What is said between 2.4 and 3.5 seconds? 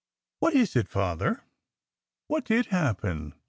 did happen?"